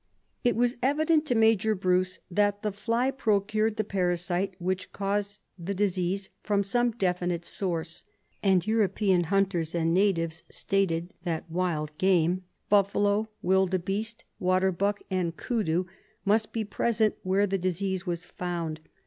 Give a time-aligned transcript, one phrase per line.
[0.43, 5.75] It was evident to Major Bruce that the fly procured the parasite which caused the
[5.75, 8.03] disease from some definite source,
[8.41, 12.41] and European hunters and natives stated that wild game—
[12.71, 15.85] buffalo, wildebeeste, water buck and koodoo—
[16.25, 18.79] must be present where the disease was found.